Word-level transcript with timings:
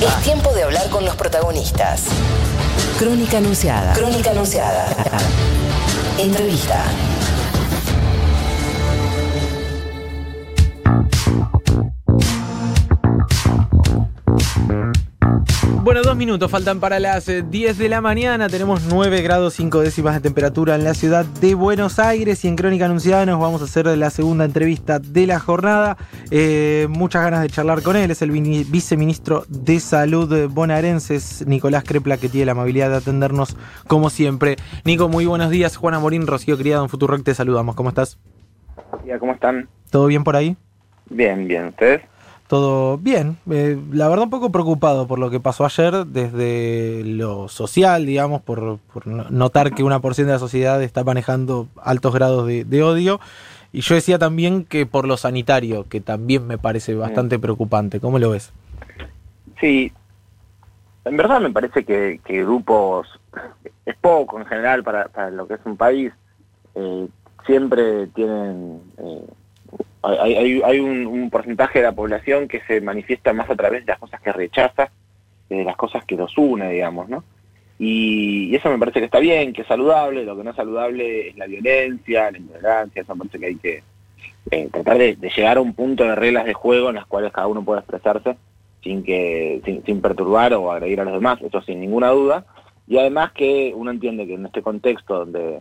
Es 0.00 0.22
tiempo 0.22 0.52
de 0.54 0.62
hablar 0.62 0.88
con 0.88 1.04
los 1.04 1.14
protagonistas. 1.14 2.04
Crónica 2.98 3.36
anunciada. 3.36 3.92
Crónica 3.92 4.30
anunciada. 4.30 4.86
Entrevista. 6.18 6.84
Dos 16.10 16.16
minutos 16.16 16.50
faltan 16.50 16.80
para 16.80 16.98
las 16.98 17.28
eh, 17.28 17.44
10 17.48 17.78
de 17.78 17.88
la 17.88 18.00
mañana. 18.00 18.48
Tenemos 18.48 18.82
9 18.90 19.22
grados 19.22 19.54
5 19.54 19.78
décimas 19.78 20.14
de 20.14 20.20
temperatura 20.20 20.74
en 20.74 20.82
la 20.82 20.92
ciudad 20.92 21.24
de 21.24 21.54
Buenos 21.54 22.00
Aires 22.00 22.44
y 22.44 22.48
en 22.48 22.56
Crónica 22.56 22.86
Anunciada 22.86 23.24
nos 23.26 23.38
vamos 23.38 23.62
a 23.62 23.66
hacer 23.66 23.86
la 23.86 24.10
segunda 24.10 24.44
entrevista 24.44 24.98
de 24.98 25.28
la 25.28 25.38
jornada. 25.38 25.96
Eh, 26.32 26.88
muchas 26.90 27.22
ganas 27.22 27.42
de 27.42 27.48
charlar 27.48 27.82
con 27.82 27.94
él. 27.94 28.10
Es 28.10 28.22
el 28.22 28.32
viceministro 28.32 29.44
de 29.48 29.78
Salud 29.78 30.48
bonaerenses, 30.50 31.46
Nicolás 31.46 31.84
Crepla, 31.84 32.16
que 32.16 32.28
tiene 32.28 32.46
la 32.46 32.52
amabilidad 32.52 32.90
de 32.90 32.96
atendernos 32.96 33.56
como 33.86 34.10
siempre. 34.10 34.56
Nico, 34.84 35.08
muy 35.08 35.26
buenos 35.26 35.50
días. 35.50 35.76
Juana 35.76 36.00
Morín, 36.00 36.26
Rocío 36.26 36.58
Criado 36.58 36.82
en 36.82 36.88
Futurock, 36.88 37.22
te 37.22 37.34
saludamos. 37.36 37.76
¿Cómo 37.76 37.90
estás? 37.90 38.18
¿cómo 39.20 39.32
están? 39.32 39.68
¿Todo 39.90 40.06
bien 40.06 40.24
por 40.24 40.34
ahí? 40.34 40.56
Bien, 41.08 41.46
bien. 41.46 41.66
¿Ustedes? 41.66 42.02
Todo 42.50 42.98
bien. 42.98 43.36
Eh, 43.48 43.78
la 43.92 44.08
verdad 44.08 44.24
un 44.24 44.30
poco 44.30 44.50
preocupado 44.50 45.06
por 45.06 45.20
lo 45.20 45.30
que 45.30 45.38
pasó 45.38 45.64
ayer 45.64 46.04
desde 46.04 47.04
lo 47.04 47.46
social, 47.46 48.04
digamos, 48.06 48.42
por, 48.42 48.78
por 48.92 49.06
no- 49.06 49.30
notar 49.30 49.72
que 49.72 49.84
una 49.84 50.00
porción 50.00 50.26
de 50.26 50.32
la 50.32 50.40
sociedad 50.40 50.82
está 50.82 51.04
manejando 51.04 51.68
altos 51.80 52.12
grados 52.12 52.48
de, 52.48 52.64
de 52.64 52.82
odio. 52.82 53.20
Y 53.72 53.82
yo 53.82 53.94
decía 53.94 54.18
también 54.18 54.64
que 54.64 54.84
por 54.84 55.06
lo 55.06 55.16
sanitario, 55.16 55.86
que 55.88 56.00
también 56.00 56.44
me 56.48 56.58
parece 56.58 56.96
bastante 56.96 57.38
preocupante. 57.38 58.00
¿Cómo 58.00 58.18
lo 58.18 58.30
ves? 58.30 58.52
Sí, 59.60 59.92
en 61.04 61.16
verdad 61.16 61.40
me 61.40 61.50
parece 61.50 61.84
que, 61.84 62.20
que 62.24 62.42
grupos 62.42 63.06
es 63.86 63.94
poco 64.00 64.40
en 64.40 64.46
general 64.46 64.82
para, 64.82 65.06
para 65.06 65.30
lo 65.30 65.46
que 65.46 65.54
es 65.54 65.60
un 65.64 65.76
país. 65.76 66.12
Eh, 66.74 67.06
siempre 67.46 68.08
tienen... 68.08 68.80
eh, 68.98 69.24
hay 70.02 70.62
hay, 70.62 70.80
un, 70.80 71.30
porcentaje 71.30 71.80
de 71.80 71.84
la 71.86 71.92
población 71.92 72.48
que 72.48 72.60
se 72.66 72.80
manifiesta 72.80 73.32
más 73.32 73.50
a 73.50 73.56
través 73.56 73.84
de 73.84 73.92
las 73.92 73.98
cosas 73.98 74.20
que 74.20 74.32
rechaza 74.32 74.90
de 75.48 75.64
las 75.64 75.76
cosas 75.76 76.04
que 76.04 76.16
los 76.16 76.36
une, 76.38 76.70
digamos, 76.70 77.08
¿no? 77.08 77.24
Y, 77.78 78.50
y 78.50 78.54
eso 78.54 78.70
me 78.70 78.78
parece 78.78 79.00
que 79.00 79.06
está 79.06 79.18
bien, 79.18 79.52
que 79.52 79.62
es 79.62 79.68
saludable. 79.68 80.24
Lo 80.24 80.36
que 80.36 80.44
no 80.44 80.50
es 80.50 80.56
saludable 80.56 81.28
es 81.28 81.36
la 81.36 81.46
violencia, 81.46 82.30
la 82.30 82.38
intolerancia. 82.38 83.02
Eso 83.02 83.14
me 83.14 83.20
parece 83.20 83.38
que 83.38 83.46
hay 83.46 83.56
que 83.56 83.82
eh, 84.50 84.68
tratar 84.70 84.98
de, 84.98 85.16
de 85.16 85.30
llegar 85.30 85.56
a 85.56 85.60
un 85.60 85.74
punto 85.74 86.04
de 86.04 86.14
reglas 86.14 86.44
de 86.44 86.54
juego 86.54 86.90
en 86.90 86.96
las 86.96 87.06
cuales 87.06 87.32
cada 87.32 87.46
uno 87.46 87.64
pueda 87.64 87.80
expresarse 87.80 88.36
sin 88.82 89.02
que 89.02 89.60
sin, 89.64 89.84
sin 89.84 90.00
perturbar 90.00 90.54
o 90.54 90.72
agredir 90.72 91.00
a 91.00 91.04
los 91.04 91.14
demás, 91.14 91.40
eso 91.42 91.60
sin 91.62 91.80
ninguna 91.80 92.10
duda. 92.10 92.44
Y 92.86 92.98
además 92.98 93.32
que 93.32 93.72
uno 93.74 93.90
entiende 93.90 94.26
que 94.26 94.34
en 94.34 94.46
este 94.46 94.62
contexto 94.62 95.18
donde 95.20 95.60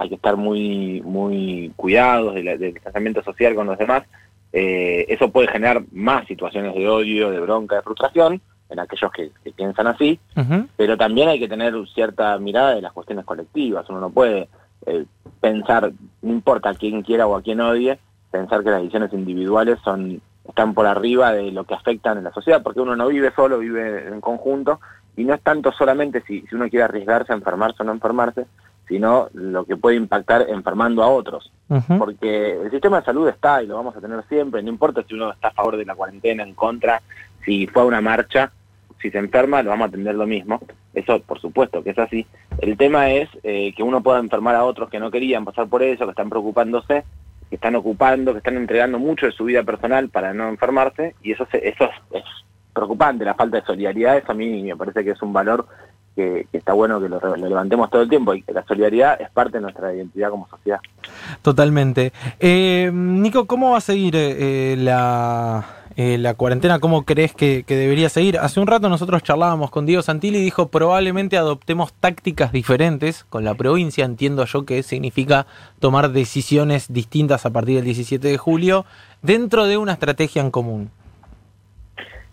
hay 0.00 0.08
que 0.08 0.14
estar 0.16 0.36
muy 0.36 1.02
muy 1.04 1.72
cuidados 1.76 2.34
de 2.34 2.42
la- 2.42 2.56
del 2.56 2.74
distanciamiento 2.74 3.22
social 3.22 3.54
con 3.54 3.66
los 3.66 3.78
demás, 3.78 4.04
eh, 4.52 5.06
eso 5.08 5.30
puede 5.30 5.48
generar 5.48 5.82
más 5.92 6.26
situaciones 6.26 6.74
de 6.74 6.88
odio, 6.88 7.30
de 7.30 7.40
bronca, 7.40 7.76
de 7.76 7.82
frustración 7.82 8.40
en 8.68 8.78
aquellos 8.78 9.10
que, 9.12 9.30
que 9.44 9.52
piensan 9.52 9.86
así, 9.88 10.18
pero 10.76 10.96
también 10.96 11.28
hay 11.28 11.38
que 11.38 11.48
tener 11.48 11.74
cierta 11.94 12.38
mirada 12.38 12.74
de 12.74 12.82
las 12.82 12.92
cuestiones 12.92 13.24
colectivas. 13.24 13.88
Uno 13.90 14.00
no 14.00 14.10
puede 14.10 14.48
eh, 14.86 15.04
pensar, 15.40 15.92
no 16.22 16.32
importa 16.32 16.70
a 16.70 16.74
quién 16.74 17.02
quiera 17.02 17.26
o 17.26 17.36
a 17.36 17.42
quién 17.42 17.60
odie, 17.60 17.98
pensar 18.30 18.62
que 18.62 18.70
las 18.70 18.80
decisiones 18.80 19.12
individuales 19.12 19.78
son 19.84 20.20
están 20.48 20.72
por 20.74 20.86
arriba 20.86 21.32
de 21.32 21.52
lo 21.52 21.64
que 21.64 21.74
afectan 21.74 22.18
en 22.18 22.24
la 22.24 22.32
sociedad, 22.32 22.62
porque 22.62 22.80
uno 22.80 22.96
no 22.96 23.06
vive 23.08 23.30
solo, 23.36 23.58
vive 23.58 24.08
en 24.08 24.20
conjunto, 24.20 24.80
y 25.16 25.24
no 25.24 25.34
es 25.34 25.40
tanto 25.42 25.70
solamente 25.70 26.22
si, 26.26 26.40
si 26.48 26.54
uno 26.56 26.68
quiere 26.68 26.84
arriesgarse 26.84 27.32
a 27.32 27.36
enfermarse 27.36 27.82
o 27.82 27.84
no 27.84 27.92
enfermarse, 27.92 28.46
sino 28.90 29.28
lo 29.34 29.64
que 29.64 29.76
puede 29.76 29.94
impactar 29.96 30.46
enfermando 30.48 31.02
a 31.04 31.08
otros. 31.08 31.52
Porque 31.98 32.60
el 32.60 32.70
sistema 32.72 32.98
de 32.98 33.04
salud 33.06 33.28
está 33.28 33.62
y 33.62 33.68
lo 33.68 33.76
vamos 33.76 33.96
a 33.96 34.00
tener 34.00 34.22
siempre, 34.28 34.60
no 34.64 34.68
importa 34.68 35.04
si 35.06 35.14
uno 35.14 35.30
está 35.30 35.48
a 35.48 35.52
favor 35.52 35.76
de 35.76 35.84
la 35.84 35.94
cuarentena, 35.94 36.42
en 36.42 36.54
contra, 36.54 37.00
si 37.44 37.68
fue 37.68 37.82
a 37.82 37.86
una 37.86 38.00
marcha, 38.00 38.50
si 39.00 39.08
se 39.12 39.18
enferma, 39.18 39.62
lo 39.62 39.70
vamos 39.70 39.84
a 39.86 39.88
atender 39.88 40.16
lo 40.16 40.26
mismo. 40.26 40.60
Eso, 40.92 41.20
por 41.22 41.40
supuesto, 41.40 41.84
que 41.84 41.90
es 41.90 41.98
así. 42.00 42.26
El 42.58 42.76
tema 42.76 43.10
es 43.10 43.28
eh, 43.44 43.72
que 43.76 43.84
uno 43.84 44.02
pueda 44.02 44.18
enfermar 44.18 44.56
a 44.56 44.64
otros 44.64 44.90
que 44.90 44.98
no 44.98 45.12
querían 45.12 45.44
pasar 45.44 45.68
por 45.68 45.82
eso, 45.84 46.04
que 46.04 46.10
están 46.10 46.28
preocupándose, 46.28 47.04
que 47.48 47.54
están 47.54 47.76
ocupando, 47.76 48.32
que 48.32 48.38
están 48.38 48.56
entregando 48.56 48.98
mucho 48.98 49.26
de 49.26 49.32
su 49.32 49.44
vida 49.44 49.62
personal 49.62 50.08
para 50.08 50.34
no 50.34 50.48
enfermarse, 50.48 51.14
y 51.22 51.30
eso, 51.32 51.46
se- 51.52 51.66
eso 51.68 51.84
es, 51.84 52.18
es 52.18 52.24
preocupante, 52.74 53.24
la 53.24 53.34
falta 53.34 53.60
de 53.60 53.66
solidaridad, 53.66 54.18
eso 54.18 54.32
a 54.32 54.34
mí 54.34 54.62
me 54.64 54.76
parece 54.76 55.04
que 55.04 55.10
es 55.12 55.22
un 55.22 55.32
valor 55.32 55.66
que, 56.14 56.46
que 56.50 56.58
está 56.58 56.72
bueno 56.72 57.00
que 57.00 57.08
lo, 57.08 57.20
levantemos 57.36 57.90
todo 57.90 58.02
el 58.02 58.08
tiempo, 58.08 58.34
y 58.34 58.42
que 58.42 58.52
la 58.52 58.64
solidaridad 58.64 59.20
es 59.20 59.30
parte 59.30 59.58
de 59.58 59.62
nuestra 59.62 59.94
identidad 59.94 60.30
como 60.30 60.48
sociedad. 60.48 60.80
Totalmente. 61.42 62.12
Eh, 62.38 62.90
Nico, 62.92 63.46
¿cómo 63.46 63.72
va 63.72 63.78
a 63.78 63.80
seguir 63.80 64.14
eh, 64.16 64.76
la, 64.78 65.64
eh, 65.96 66.18
la 66.18 66.34
cuarentena? 66.34 66.78
¿Cómo 66.78 67.04
crees 67.04 67.34
que, 67.34 67.64
que 67.66 67.76
debería 67.76 68.08
seguir? 68.08 68.38
Hace 68.38 68.60
un 68.60 68.66
rato 68.66 68.88
nosotros 68.88 69.22
charlábamos 69.22 69.70
con 69.70 69.86
Diego 69.86 70.02
Santilli 70.02 70.38
y 70.38 70.44
dijo 70.44 70.68
probablemente 70.68 71.36
adoptemos 71.36 71.92
tácticas 71.92 72.52
diferentes 72.52 73.24
con 73.24 73.44
la 73.44 73.54
provincia. 73.54 74.04
Entiendo 74.04 74.44
yo 74.44 74.64
que 74.64 74.82
significa 74.82 75.46
tomar 75.78 76.10
decisiones 76.10 76.92
distintas 76.92 77.46
a 77.46 77.50
partir 77.50 77.76
del 77.76 77.84
17 77.84 78.26
de 78.26 78.38
julio 78.38 78.84
dentro 79.22 79.66
de 79.66 79.76
una 79.76 79.92
estrategia 79.92 80.42
en 80.42 80.50
común. 80.50 80.90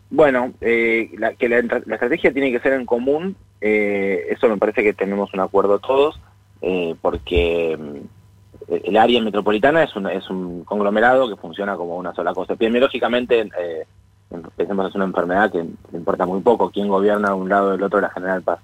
Bueno, 0.10 0.54
eh, 0.62 1.10
la, 1.18 1.34
que 1.34 1.50
la 1.50 1.60
estrategia 1.60 2.32
tiene 2.32 2.52
que 2.52 2.60
ser 2.60 2.74
en 2.74 2.86
común, 2.86 3.36
eh, 3.62 4.28
eso 4.30 4.48
me 4.48 4.58
parece 4.58 4.84
que 4.84 4.94
tenemos 4.94 5.34
un 5.34 5.40
acuerdo 5.40 5.80
todos, 5.80 6.20
eh, 6.62 6.96
porque 7.02 7.78
mm, 7.78 8.74
el 8.86 8.98
área 8.98 9.22
metropolitana 9.22 9.84
es 9.84 9.96
un, 9.96 10.08
es 10.08 10.30
un 10.30 10.64
conglomerado 10.64 11.30
que 11.30 11.36
funciona 11.36 11.76
como 11.76 11.98
una 11.98 12.14
sola 12.14 12.34
cosa. 12.34 12.54
Epidemiológicamente, 12.54 13.50
eh, 13.60 13.86
pensemos 14.56 14.90
es 14.90 14.96
una 14.96 15.06
enfermedad 15.06 15.52
que 15.52 15.60
le 15.64 15.98
importa 15.98 16.26
muy 16.26 16.42
poco 16.42 16.70
quién 16.70 16.88
gobierna 16.88 17.30
de 17.30 17.36
un 17.36 17.50
lado 17.50 17.70
o 17.70 17.72
del 17.72 17.84
otro 17.84 17.98
de 17.98 18.04
la 18.04 18.14
General 18.14 18.42
Paz. 18.42 18.60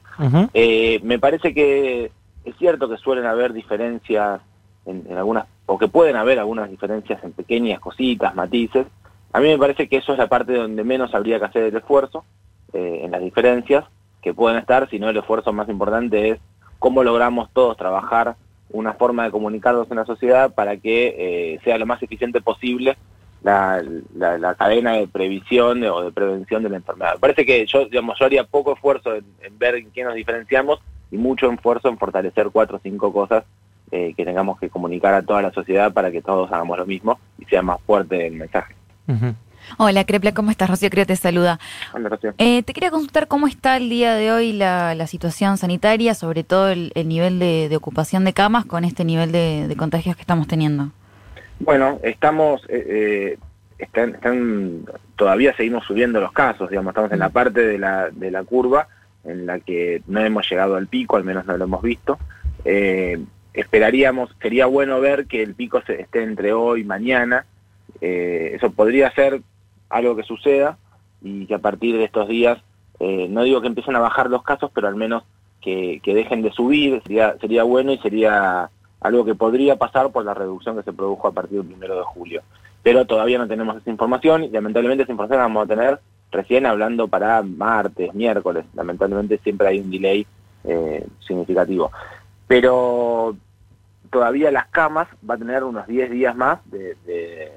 Eh, 0.53 0.99
me 1.03 1.19
parece 1.19 1.53
que 1.53 2.11
es 2.43 2.55
cierto 2.57 2.89
que 2.89 2.97
suelen 2.97 3.25
haber 3.25 3.53
diferencias 3.53 4.41
en, 4.85 5.05
en 5.09 5.17
algunas, 5.17 5.45
o 5.65 5.77
que 5.77 5.87
pueden 5.87 6.17
haber 6.17 6.39
algunas 6.39 6.69
diferencias 6.69 7.23
en 7.23 7.31
pequeñas 7.31 7.79
cositas, 7.79 8.35
matices. 8.35 8.85
A 9.31 9.39
mí 9.39 9.47
me 9.47 9.57
parece 9.57 9.87
que 9.87 9.97
eso 9.97 10.11
es 10.11 10.17
la 10.17 10.27
parte 10.27 10.53
donde 10.53 10.83
menos 10.83 11.15
habría 11.15 11.39
que 11.39 11.45
hacer 11.45 11.63
el 11.63 11.75
esfuerzo, 11.75 12.25
eh, 12.73 13.01
en 13.03 13.11
las 13.11 13.21
diferencias 13.21 13.85
que 14.23 14.33
pueden 14.33 14.57
estar, 14.57 14.89
sino 14.89 15.09
el 15.09 15.17
esfuerzo 15.17 15.51
más 15.53 15.69
importante 15.69 16.29
es 16.29 16.39
cómo 16.79 17.03
logramos 17.03 17.49
todos 17.53 17.77
trabajar 17.77 18.35
una 18.71 18.93
forma 18.93 19.25
de 19.25 19.31
comunicarnos 19.31 19.89
en 19.91 19.97
la 19.97 20.05
sociedad 20.05 20.53
para 20.53 20.77
que 20.77 21.15
eh, 21.53 21.59
sea 21.63 21.77
lo 21.77 21.85
más 21.85 22.01
eficiente 22.01 22.41
posible 22.41 22.97
la, 23.43 23.83
la- 24.15 24.55
cadena 24.55 24.93
de 24.93 25.07
previsión 25.07 25.83
o 25.83 26.01
de 26.01 26.11
prevención 26.11 26.63
de 26.63 26.69
la 26.69 26.77
enfermedad. 26.77 27.13
Me 27.15 27.19
parece 27.19 27.45
que 27.45 27.65
yo, 27.65 27.85
digamos, 27.85 28.17
yo 28.17 28.25
haría 28.25 28.45
poco 28.45 28.73
esfuerzo 28.73 29.13
en, 29.15 29.25
ver 29.59 29.75
en 29.75 29.91
qué 29.91 30.03
nos 30.03 30.15
diferenciamos 30.15 30.79
y 31.11 31.17
mucho 31.17 31.51
esfuerzo 31.51 31.89
en 31.89 31.97
fortalecer 31.97 32.49
cuatro 32.51 32.77
o 32.77 32.79
cinco 32.81 33.11
cosas 33.13 33.43
eh, 33.91 34.13
que 34.15 34.25
tengamos 34.25 34.57
que 34.59 34.69
comunicar 34.69 35.13
a 35.13 35.21
toda 35.21 35.41
la 35.41 35.51
sociedad 35.51 35.93
para 35.93 36.09
que 36.09 36.21
todos 36.21 36.51
hagamos 36.51 36.77
lo 36.79 36.85
mismo 36.85 37.19
y 37.37 37.45
sea 37.45 37.61
más 37.61 37.79
fuerte 37.81 38.25
el 38.25 38.33
mensaje. 38.33 38.73
Hola, 39.77 40.03
Crepla, 40.05 40.33
¿cómo 40.33 40.51
estás? 40.51 40.69
Rocío 40.69 40.89
Creo 40.89 41.05
te 41.05 41.15
saluda. 41.15 41.59
Hola, 41.93 42.09
Rocío. 42.09 42.33
Eh, 42.37 42.63
te 42.63 42.73
quería 42.73 42.91
consultar 42.91 43.27
cómo 43.27 43.47
está 43.47 43.77
el 43.77 43.89
día 43.89 44.15
de 44.15 44.31
hoy 44.31 44.53
la, 44.53 44.95
la 44.95 45.07
situación 45.07 45.57
sanitaria, 45.57 46.13
sobre 46.13 46.43
todo 46.43 46.69
el, 46.69 46.91
el 46.95 47.07
nivel 47.07 47.39
de, 47.39 47.67
de 47.69 47.75
ocupación 47.75 48.23
de 48.25 48.33
camas 48.33 48.65
con 48.65 48.83
este 48.85 49.05
nivel 49.05 49.31
de, 49.31 49.67
de 49.67 49.75
contagios 49.75 50.15
que 50.15 50.21
estamos 50.21 50.47
teniendo. 50.47 50.89
Bueno, 51.59 51.99
estamos, 52.03 52.61
eh, 52.69 52.85
eh, 52.87 53.37
están, 53.77 54.15
están, 54.15 54.85
todavía 55.15 55.55
seguimos 55.55 55.85
subiendo 55.85 56.19
los 56.19 56.31
casos, 56.31 56.69
digamos, 56.69 56.91
estamos 56.91 57.11
en 57.11 57.19
la 57.19 57.29
parte 57.29 57.61
de 57.61 57.77
la, 57.77 58.09
de 58.09 58.31
la 58.31 58.43
curva 58.43 58.87
en 59.23 59.45
la 59.45 59.59
que 59.59 60.01
no 60.07 60.19
hemos 60.19 60.49
llegado 60.49 60.75
al 60.75 60.87
pico, 60.87 61.15
al 61.15 61.23
menos 61.23 61.45
no 61.45 61.57
lo 61.57 61.63
hemos 61.63 61.81
visto. 61.81 62.19
Eh, 62.65 63.19
esperaríamos, 63.53 64.35
sería 64.41 64.65
bueno 64.65 64.99
ver 64.99 65.27
que 65.27 65.41
el 65.41 65.53
pico 65.53 65.81
se, 65.85 66.01
esté 66.01 66.23
entre 66.23 66.53
hoy 66.53 66.81
y 66.81 66.85
mañana. 66.85 67.45
Eh, 68.01 68.51
eso 68.55 68.71
podría 68.71 69.11
ser 69.11 69.41
algo 69.93 70.15
que 70.15 70.23
suceda 70.23 70.77
y 71.21 71.45
que 71.45 71.55
a 71.55 71.59
partir 71.59 71.97
de 71.97 72.03
estos 72.05 72.27
días, 72.27 72.59
eh, 72.99 73.27
no 73.29 73.43
digo 73.43 73.61
que 73.61 73.67
empiecen 73.67 73.95
a 73.95 73.99
bajar 73.99 74.29
los 74.29 74.43
casos, 74.43 74.71
pero 74.73 74.87
al 74.87 74.95
menos 74.95 75.23
que, 75.61 76.01
que 76.03 76.13
dejen 76.13 76.41
de 76.41 76.51
subir, 76.51 77.01
sería, 77.03 77.37
sería 77.39 77.63
bueno 77.63 77.91
y 77.93 77.97
sería 77.99 78.69
algo 78.99 79.23
que 79.25 79.35
podría 79.35 79.77
pasar 79.77 80.11
por 80.11 80.25
la 80.25 80.33
reducción 80.33 80.75
que 80.75 80.83
se 80.83 80.93
produjo 80.93 81.27
a 81.27 81.31
partir 81.31 81.59
del 81.59 81.67
primero 81.67 81.95
de 81.97 82.03
julio. 82.03 82.41
Pero 82.81 83.05
todavía 83.05 83.37
no 83.37 83.47
tenemos 83.47 83.77
esa 83.77 83.89
información 83.89 84.43
y 84.43 84.49
lamentablemente 84.49 85.03
esa 85.03 85.11
información 85.13 85.37
la 85.39 85.43
vamos 85.43 85.65
a 85.65 85.67
tener 85.75 85.99
recién 86.31 86.65
hablando 86.65 87.07
para 87.07 87.41
martes, 87.43 88.13
miércoles. 88.13 88.65
Lamentablemente 88.73 89.37
siempre 89.43 89.67
hay 89.67 89.79
un 89.79 89.91
delay 89.91 90.25
eh, 90.65 91.05
significativo. 91.25 91.91
Pero 92.47 93.35
todavía 94.09 94.51
las 94.51 94.67
camas 94.67 95.07
va 95.29 95.35
a 95.35 95.37
tener 95.37 95.63
unos 95.63 95.87
10 95.87 96.11
días 96.11 96.35
más 96.35 96.59
de, 96.69 96.95
de- 97.05 97.51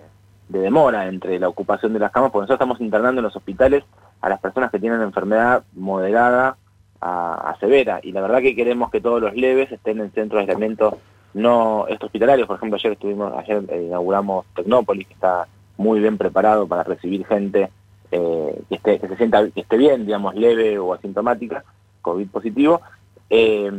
de 0.48 0.60
demora 0.60 1.06
entre 1.08 1.38
la 1.38 1.48
ocupación 1.48 1.92
de 1.92 1.98
las 1.98 2.12
camas, 2.12 2.30
porque 2.30 2.44
nosotros 2.44 2.56
estamos 2.56 2.80
internando 2.80 3.20
en 3.20 3.24
los 3.24 3.36
hospitales 3.36 3.84
a 4.20 4.28
las 4.28 4.40
personas 4.40 4.70
que 4.70 4.78
tienen 4.78 5.02
enfermedad 5.02 5.64
moderada 5.74 6.56
a, 7.00 7.56
severa. 7.60 8.00
Y 8.02 8.12
la 8.12 8.20
verdad 8.20 8.40
que 8.40 8.56
queremos 8.56 8.90
que 8.90 9.00
todos 9.00 9.20
los 9.20 9.34
leves 9.34 9.70
estén 9.70 10.00
en 10.00 10.10
centros 10.12 10.38
de 10.38 10.42
aislamiento 10.42 10.98
no 11.34 11.86
hospitalarios. 12.00 12.46
Por 12.46 12.56
ejemplo, 12.56 12.76
ayer 12.76 12.92
estuvimos, 12.92 13.32
ayer 13.36 13.62
eh, 13.68 13.84
inauguramos 13.88 14.46
Tecnópolis, 14.54 15.06
que 15.06 15.14
está 15.14 15.46
muy 15.76 16.00
bien 16.00 16.16
preparado 16.16 16.66
para 16.66 16.82
recibir 16.82 17.26
gente 17.26 17.70
eh, 18.10 18.62
que, 18.68 18.74
esté, 18.74 18.98
que 18.98 19.08
se 19.08 19.16
sienta 19.16 19.48
que 19.50 19.60
esté 19.60 19.76
bien, 19.76 20.06
digamos, 20.06 20.34
leve 20.34 20.78
o 20.78 20.94
asintomática, 20.94 21.64
COVID 22.00 22.28
positivo. 22.28 22.80
Eh, 23.28 23.70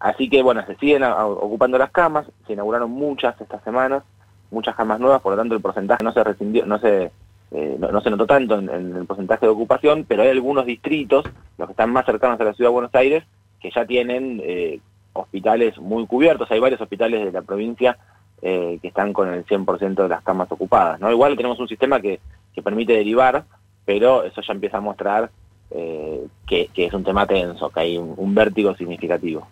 así 0.00 0.28
que 0.28 0.42
bueno, 0.42 0.64
se 0.66 0.76
siguen 0.76 1.02
ocupando 1.02 1.78
las 1.78 1.90
camas, 1.90 2.26
se 2.46 2.52
inauguraron 2.52 2.90
muchas 2.90 3.40
estas 3.40 3.62
semanas, 3.64 4.02
muchas 4.50 4.74
camas 4.74 5.00
nuevas, 5.00 5.20
por 5.20 5.32
lo 5.32 5.38
tanto 5.38 5.54
el 5.54 5.60
porcentaje 5.60 6.04
no 6.04 6.12
se 6.12 6.24
rescindió, 6.24 6.66
no 6.66 6.78
se 6.78 7.10
eh, 7.50 7.76
no, 7.78 8.00
se 8.02 8.10
notó 8.10 8.26
tanto 8.26 8.58
en, 8.58 8.68
el 8.68 9.06
porcentaje 9.06 9.46
de 9.46 9.52
ocupación, 9.52 10.04
pero 10.06 10.22
hay 10.22 10.28
algunos 10.28 10.66
distritos, 10.66 11.24
los 11.56 11.66
que 11.66 11.72
están 11.72 11.90
más 11.90 12.04
cercanos 12.04 12.38
a 12.40 12.44
la 12.44 12.52
ciudad 12.52 12.68
de 12.68 12.74
Buenos 12.74 12.94
Aires, 12.94 13.24
que 13.60 13.70
ya 13.70 13.86
tienen 13.86 14.40
eh, 14.44 14.80
hospitales 15.14 15.78
muy 15.78 16.06
cubiertos. 16.06 16.50
Hay 16.50 16.60
varios 16.60 16.80
hospitales 16.80 17.24
de 17.24 17.32
la 17.32 17.42
provincia 17.42 17.96
eh, 18.42 18.78
que 18.82 18.88
están 18.88 19.12
con 19.12 19.32
el 19.32 19.46
100% 19.46 19.94
de 19.94 20.08
las 20.08 20.22
camas 20.22 20.52
ocupadas. 20.52 21.00
¿no? 21.00 21.10
Igual 21.10 21.36
tenemos 21.36 21.58
un 21.58 21.68
sistema 21.68 22.00
que, 22.00 22.20
que 22.54 22.62
permite 22.62 22.92
derivar, 22.92 23.44
pero 23.84 24.24
eso 24.24 24.42
ya 24.42 24.52
empieza 24.52 24.76
a 24.76 24.82
mostrar 24.82 25.30
eh, 25.70 26.26
que, 26.46 26.70
es 26.74 26.94
un 26.94 27.04
tema 27.04 27.26
tenso, 27.26 27.68
que 27.68 27.80
hay 27.80 27.98
un, 27.98 28.34
vértigo 28.34 28.74
significativo. 28.74 29.46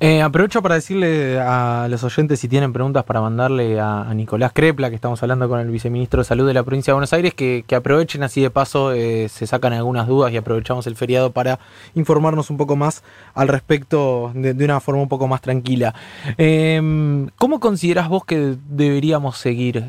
Eh, 0.00 0.20
aprovecho 0.20 0.60
para 0.60 0.74
decirle 0.74 1.38
a 1.38 1.86
los 1.88 2.02
oyentes 2.02 2.40
si 2.40 2.48
tienen 2.48 2.72
preguntas 2.72 3.04
para 3.04 3.20
mandarle 3.20 3.78
a, 3.78 4.12
Nicolás 4.14 4.50
Crepla, 4.52 4.88
que 4.88 4.96
estamos 4.96 5.22
hablando 5.22 5.48
con 5.48 5.60
el 5.60 5.70
viceministro 5.70 6.22
de 6.22 6.24
Salud 6.24 6.44
de 6.44 6.54
la 6.54 6.64
provincia 6.64 6.90
de 6.90 6.94
Buenos 6.94 7.12
Aires, 7.12 7.34
que, 7.34 7.64
aprovechen 7.72 8.24
así 8.24 8.42
de 8.42 8.50
paso, 8.50 8.92
eh, 8.92 9.28
se 9.28 9.46
sacan 9.46 9.72
algunas 9.74 10.08
dudas 10.08 10.32
y 10.32 10.36
aprovechamos 10.36 10.88
el 10.88 10.96
feriado 10.96 11.30
para 11.30 11.60
informarnos 11.94 12.50
un 12.50 12.56
poco 12.56 12.74
más 12.74 13.04
al 13.34 13.46
respecto 13.46 14.32
de, 14.34 14.54
de 14.54 14.64
una 14.64 14.80
forma 14.80 15.02
un 15.02 15.08
poco 15.08 15.28
más 15.28 15.40
tranquila. 15.40 15.94
Em, 16.36 17.28
¿Cómo 17.36 17.60
consideras 17.60 18.08
vos 18.08 18.24
que 18.24 18.56
deberíamos 18.68 19.38
seguir 19.38 19.84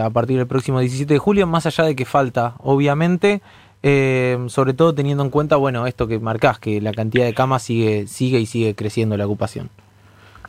a 0.00 0.10
partir 0.10 0.38
del 0.38 0.46
próximo 0.46 0.78
17 0.78 1.14
de 1.14 1.18
julio, 1.18 1.48
más 1.48 1.66
allá 1.66 1.82
de 1.82 1.96
que 1.96 2.04
falta, 2.04 2.54
obviamente? 2.58 3.42
Eh, 3.86 4.38
sobre 4.48 4.72
todo 4.72 4.94
teniendo 4.94 5.22
en 5.22 5.28
cuenta, 5.28 5.56
bueno, 5.56 5.86
esto 5.86 6.08
que 6.08 6.18
marcás, 6.18 6.58
que 6.58 6.80
la 6.80 6.94
cantidad 6.94 7.26
de 7.26 7.34
camas 7.34 7.64
sigue, 7.64 8.06
sigue 8.06 8.40
y 8.40 8.46
sigue 8.46 8.74
creciendo 8.74 9.14
la 9.18 9.26
ocupación. 9.26 9.68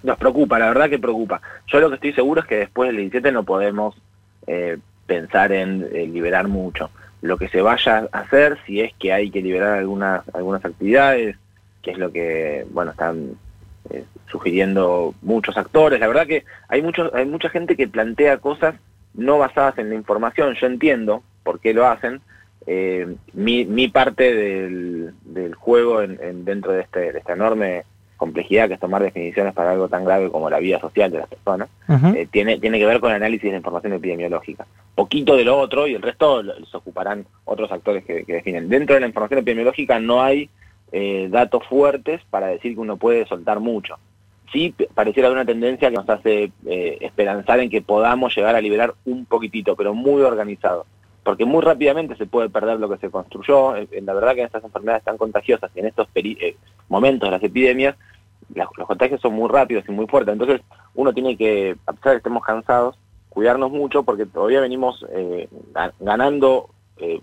Nos 0.03 0.17
preocupa, 0.17 0.57
la 0.57 0.69
verdad 0.69 0.89
que 0.89 0.99
preocupa. 0.99 1.41
Yo 1.67 1.81
lo 1.81 1.89
que 1.89 1.95
estoy 1.95 2.13
seguro 2.13 2.39
es 2.39 2.47
que 2.47 2.55
después 2.55 2.87
del 2.87 2.95
17 2.95 3.33
no 3.33 3.43
podemos 3.43 3.93
eh, 4.47 4.77
pensar 5.05 5.51
en 5.51 5.85
eh, 5.91 6.07
liberar 6.07 6.47
mucho. 6.47 6.89
Lo 7.21 7.37
que 7.37 7.49
se 7.49 7.61
vaya 7.61 8.07
a 8.09 8.19
hacer, 8.19 8.57
si 8.65 8.79
es 8.79 8.93
que 8.93 9.11
hay 9.11 9.29
que 9.29 9.41
liberar 9.41 9.79
algunas, 9.79 10.23
algunas 10.33 10.63
actividades, 10.63 11.35
que 11.81 11.91
es 11.91 11.97
lo 11.97 12.13
que, 12.13 12.65
bueno, 12.71 12.91
están 12.91 13.31
sugiriendo 14.31 15.13
muchos 15.21 15.57
actores. 15.57 15.99
La 15.99 16.07
verdad 16.07 16.25
que 16.25 16.45
hay, 16.69 16.81
muchos, 16.81 17.13
hay 17.13 17.25
mucha 17.25 17.49
gente 17.49 17.75
que 17.75 17.89
plantea 17.89 18.37
cosas 18.37 18.75
no 19.13 19.39
basadas 19.39 19.77
en 19.77 19.89
la 19.89 19.95
información. 19.95 20.55
Yo 20.55 20.67
entiendo 20.67 21.21
por 21.43 21.59
qué 21.59 21.73
lo 21.73 21.85
hacen, 21.85 22.21
eh, 22.67 23.15
mi, 23.33 23.65
mi, 23.65 23.87
parte 23.89 24.33
del, 24.33 25.13
del 25.23 25.53
juego 25.53 26.01
en, 26.01 26.45
dentro 26.45 26.71
de, 26.71 26.81
este, 26.81 27.11
de 27.11 27.19
esta 27.19 27.33
enorme 27.33 27.83
complejidad 28.17 28.67
que 28.67 28.75
es 28.75 28.79
tomar 28.79 29.03
definiciones 29.03 29.53
para 29.53 29.71
algo 29.71 29.87
tan 29.87 30.05
grave 30.05 30.31
como 30.31 30.49
la 30.49 30.59
vida 30.59 30.79
social 30.79 31.11
de 31.11 31.19
las 31.19 31.27
personas, 31.27 31.69
eh, 32.15 32.27
tiene, 32.31 32.57
tiene 32.57 32.79
que 32.79 32.85
ver 32.85 32.99
con 32.99 33.11
el 33.11 33.17
análisis 33.17 33.51
de 33.51 33.57
información 33.57 33.93
epidemiológica. 33.93 34.65
Poquito 34.95 35.35
de 35.35 35.43
lo 35.43 35.57
otro 35.57 35.85
y 35.85 35.93
el 35.93 36.01
resto 36.01 36.41
se 36.43 36.77
ocuparán 36.77 37.25
otros 37.43 37.71
actores 37.71 38.05
que, 38.05 38.23
definen. 38.25 38.69
Dentro 38.69 38.95
de 38.95 39.01
la 39.01 39.07
información 39.07 39.41
epidemiológica 39.41 39.99
no 39.99 40.23
hay 40.23 40.49
eh, 40.91 41.27
datos 41.29 41.63
fuertes 41.67 42.21
para 42.29 42.47
decir 42.47 42.73
que 42.73 42.79
uno 42.79 42.97
puede 42.97 43.27
soltar 43.27 43.59
mucho. 43.59 43.99
Sí 44.51 44.73
pareciera 44.93 45.29
una 45.29 45.45
tendencia 45.45 45.89
que 45.89 45.97
nos 45.97 46.09
hace 46.09 46.51
esperanzar 46.65 47.59
en 47.59 47.69
que 47.69 47.81
podamos 47.81 48.33
llegar 48.35 48.55
a 48.55 48.61
liberar 48.61 48.93
un 49.03 49.25
poquitito, 49.25 49.75
pero 49.75 49.93
muy 49.93 50.21
organizado 50.21 50.85
porque 51.25 51.43
muy 51.43 51.63
rápidamente 51.63 52.15
se 52.17 52.27
puede 52.27 52.49
perder 52.49 52.79
lo 52.79 52.87
que 52.87 52.99
se 52.99 53.09
construyó. 53.09 53.75
Eh, 53.75 53.87
la 54.03 54.13
verdad 54.13 54.35
que 54.35 54.41
en 54.41 54.45
estas 54.45 54.63
enfermedades 54.63 55.03
tan 55.03 55.17
contagiosas 55.17 55.71
y 55.73 55.79
en 55.79 55.87
estos 55.87 56.07
eh, 56.13 56.55
momentos 56.87 57.27
de 57.27 57.31
las 57.31 57.43
epidemias, 57.43 57.95
los 58.53 58.87
contagios 58.87 59.19
son 59.21 59.33
muy 59.33 59.49
rápidos 59.49 59.83
y 59.87 59.91
muy 59.91 60.05
fuertes. 60.05 60.33
Entonces 60.33 60.61
uno 60.93 61.13
tiene 61.13 61.35
que, 61.35 61.75
a 61.87 61.93
pesar 61.93 62.11
de 62.11 62.11
que 62.11 62.17
estemos 62.17 62.43
cansados, 62.43 62.95
cuidarnos 63.29 63.71
mucho 63.71 64.03
porque 64.03 64.27
todavía 64.27 64.61
venimos 64.61 65.03
eh, 65.09 65.49
ganando 65.99 66.69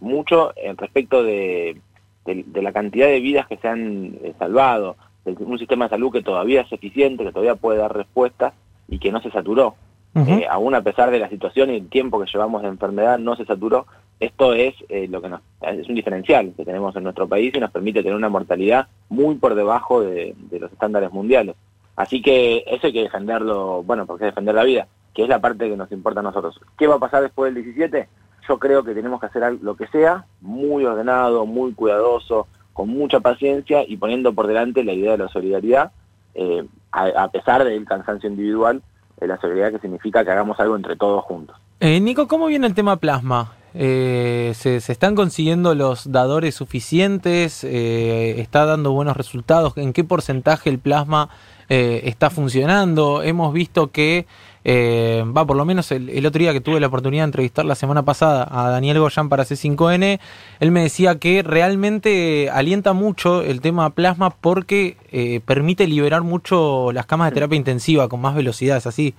mucho 0.00 0.52
en 0.56 0.76
respecto 0.76 1.22
de, 1.22 1.80
la 2.26 2.72
cantidad 2.72 3.06
de 3.06 3.20
vidas 3.20 3.46
que 3.46 3.56
se 3.56 3.68
han 3.68 4.18
salvado, 4.36 4.96
de 5.24 5.36
un 5.38 5.58
sistema 5.60 5.84
de 5.84 5.90
salud 5.90 6.12
que 6.12 6.22
todavía 6.22 6.62
es 6.62 6.72
eficiente, 6.72 7.24
que 7.24 7.30
todavía 7.30 7.54
puede 7.54 7.78
dar 7.78 7.96
respuesta 7.96 8.52
y 8.88 8.98
que 8.98 9.12
no 9.12 9.22
se 9.22 9.30
saturó. 9.30 9.76
Eh, 10.14 10.46
aún 10.48 10.74
a 10.74 10.82
pesar 10.82 11.10
de 11.10 11.18
la 11.18 11.30
situación 11.30 11.70
y 11.70 11.76
el 11.76 11.88
tiempo 11.88 12.20
que 12.20 12.30
llevamos 12.30 12.62
de 12.62 12.68
enfermedad, 12.68 13.18
no 13.18 13.34
se 13.34 13.46
saturó. 13.46 13.86
Esto 14.20 14.52
es 14.52 14.74
eh, 14.88 15.08
lo 15.08 15.22
que 15.22 15.30
nos, 15.30 15.40
es 15.62 15.88
un 15.88 15.94
diferencial 15.94 16.52
que 16.56 16.64
tenemos 16.64 16.94
en 16.94 17.04
nuestro 17.04 17.26
país 17.26 17.52
y 17.54 17.58
nos 17.58 17.70
permite 17.70 18.02
tener 18.02 18.16
una 18.16 18.28
mortalidad 18.28 18.88
muy 19.08 19.36
por 19.36 19.54
debajo 19.54 20.02
de, 20.02 20.36
los 20.50 20.70
estándares 20.70 21.12
mundiales. 21.12 21.56
Así 21.96 22.20
que 22.20 22.62
eso 22.66 22.86
hay 22.86 22.92
que 22.92 23.02
defenderlo, 23.02 23.82
bueno, 23.82 24.06
porque 24.06 24.26
defender 24.26 24.54
la 24.54 24.64
vida, 24.64 24.86
que 25.14 25.22
es 25.22 25.28
la 25.28 25.40
parte 25.40 25.68
que 25.68 25.76
nos 25.76 25.90
importa 25.90 26.20
a 26.20 26.24
nosotros. 26.24 26.60
¿Qué 26.78 26.86
va 26.86 26.96
a 26.96 27.00
pasar 27.00 27.22
después 27.22 27.52
del 27.52 27.64
17? 27.64 28.08
Yo 28.48 28.58
creo 28.58 28.84
que 28.84 28.94
tenemos 28.94 29.18
que 29.18 29.26
hacer 29.26 29.58
lo 29.62 29.76
que 29.76 29.86
sea, 29.88 30.26
muy 30.40 30.84
ordenado, 30.84 31.46
muy 31.46 31.72
cuidadoso, 31.72 32.48
con 32.74 32.88
mucha 32.88 33.20
paciencia 33.20 33.82
y 33.86 33.96
poniendo 33.96 34.32
por 34.34 34.46
delante 34.46 34.84
la 34.84 34.92
idea 34.92 35.12
de 35.12 35.18
la 35.18 35.28
solidaridad, 35.28 35.92
eh, 36.34 36.66
a 36.92 37.28
pesar 37.28 37.64
del 37.64 37.84
cansancio 37.86 38.28
individual 38.28 38.82
la 39.26 39.40
solidaridad 39.40 39.72
que 39.72 39.80
significa 39.80 40.24
que 40.24 40.30
hagamos 40.30 40.58
algo 40.60 40.76
entre 40.76 40.96
todos 40.96 41.24
juntos. 41.24 41.56
Eh, 41.80 42.00
Nico, 42.00 42.28
¿cómo 42.28 42.46
viene 42.46 42.66
el 42.66 42.74
tema 42.74 42.96
plasma? 42.96 43.52
Eh, 43.74 44.52
¿se, 44.54 44.76
están 44.76 45.14
consiguiendo 45.14 45.74
los 45.74 46.12
dadores 46.12 46.54
suficientes? 46.54 47.64
Eh, 47.64 48.40
¿Está 48.40 48.66
dando 48.66 48.92
buenos 48.92 49.16
resultados? 49.16 49.76
¿En 49.76 49.92
qué 49.92 50.04
porcentaje 50.04 50.68
el 50.68 50.78
plasma 50.78 51.30
está 51.74 52.28
funcionando? 52.30 53.22
Hemos 53.22 53.52
visto 53.52 53.90
que 53.90 54.26
eh, 54.64 55.24
va, 55.36 55.44
por 55.44 55.56
lo 55.56 55.64
menos 55.64 55.90
el, 55.90 56.24
otro 56.24 56.38
día 56.38 56.52
que 56.52 56.60
tuve 56.60 56.78
la 56.78 56.86
oportunidad 56.86 57.22
de 57.22 57.26
entrevistar 57.26 57.64
la 57.64 57.74
semana 57.74 58.04
pasada 58.04 58.46
a 58.48 58.70
Daniel 58.70 59.00
Goyan 59.00 59.28
para 59.28 59.44
C5N, 59.44 60.20
él 60.60 60.70
me 60.70 60.82
decía 60.82 61.18
que 61.18 61.42
realmente 61.42 62.48
alienta 62.50 62.92
mucho 62.92 63.42
el 63.42 63.60
tema 63.60 63.90
plasma 63.90 64.30
porque 64.30 64.96
eh, 65.10 65.40
permite 65.44 65.86
liberar 65.86 66.22
mucho 66.22 66.92
las 66.92 67.06
camas 67.06 67.30
de 67.30 67.34
terapia 67.34 67.56
intensiva 67.56 68.08
con 68.08 68.20
más 68.20 68.34
velocidad, 68.34 68.76
¿es 68.76 68.86
así? 68.86 69.14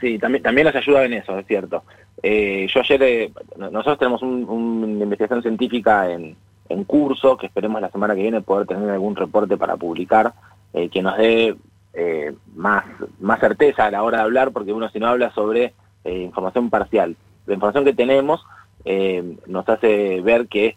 Sí, 0.00 0.18
también, 0.18 0.42
también 0.42 0.66
nos 0.66 0.76
ayuda 0.76 1.04
en 1.04 1.14
eso, 1.14 1.38
es 1.38 1.46
cierto. 1.46 1.82
Eh, 2.22 2.66
yo 2.72 2.80
ayer, 2.80 3.30
nosotros 3.58 3.98
tenemos 3.98 4.22
una 4.22 5.04
investigación 5.04 5.42
científica 5.42 6.10
en, 6.10 6.34
en 6.68 6.84
curso, 6.84 7.36
que 7.36 7.46
esperemos 7.46 7.80
la 7.80 7.90
semana 7.90 8.14
que 8.14 8.22
viene 8.22 8.40
poder 8.40 8.66
tener 8.66 8.88
algún 8.90 9.16
reporte 9.16 9.56
para 9.56 9.76
publicar, 9.76 10.32
que 10.92 11.02
nos 11.02 11.16
dé 11.16 11.56
eh, 11.98 12.34
más, 12.54 12.84
más 13.20 13.40
certeza 13.40 13.86
a 13.86 13.90
la 13.90 14.02
hora 14.02 14.18
de 14.18 14.24
hablar, 14.24 14.52
porque 14.52 14.74
uno 14.74 14.90
si 14.90 14.98
no 14.98 15.06
habla 15.06 15.32
sobre 15.32 15.72
eh, 16.04 16.18
información 16.18 16.68
parcial. 16.68 17.16
La 17.46 17.54
información 17.54 17.86
que 17.86 17.94
tenemos 17.94 18.44
eh, 18.84 19.38
nos 19.46 19.66
hace 19.66 20.20
ver 20.20 20.46
que 20.46 20.76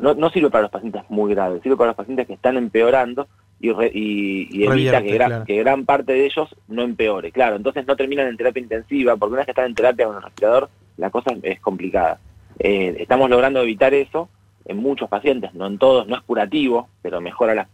no, 0.00 0.14
no, 0.14 0.30
sirve 0.30 0.48
para 0.48 0.62
los 0.62 0.70
pacientes 0.70 1.02
muy 1.10 1.34
graves, 1.34 1.62
sirve 1.62 1.76
para 1.76 1.88
los 1.88 1.96
pacientes 1.96 2.26
que 2.26 2.32
están 2.32 2.56
empeorando 2.56 3.28
y, 3.60 3.68
y, 3.68 4.64
evita 4.64 5.02
que, 5.02 5.12
gran, 5.12 5.44
que 5.44 5.58
gran 5.58 5.84
parte 5.84 6.14
de 6.14 6.24
ellos 6.24 6.48
no 6.66 6.80
empeore. 6.80 7.30
Claro, 7.30 7.56
entonces 7.56 7.86
no 7.86 7.94
terminan 7.94 8.28
en 8.28 8.38
terapia 8.38 8.62
intensiva, 8.62 9.16
porque 9.16 9.32
una 9.32 9.40
vez 9.40 9.46
que 9.46 9.52
están 9.52 9.66
en 9.66 9.74
terapia 9.74 10.06
con 10.06 10.16
el 10.16 10.22
respirador, 10.22 10.70
la 10.96 11.10
cosa 11.10 11.32
es 11.42 11.60
complicada. 11.60 12.20
estamos 12.58 13.28
logrando 13.28 13.60
evitar 13.60 13.92
eso 13.92 14.30
en 14.64 14.78
muchos 14.78 15.10
pacientes, 15.10 15.52
no 15.52 15.66
en 15.66 15.76
todos, 15.76 16.08
no 16.08 16.16
es 16.16 16.22
curativo, 16.22 16.88
pero 17.02 17.20
mejora 17.20 17.54
las 17.54 17.68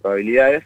probabilidades 0.00 0.62